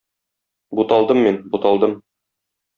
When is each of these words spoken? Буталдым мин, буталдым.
Буталдым 0.79 1.23
мин, 1.27 1.39
буталдым. 1.53 1.97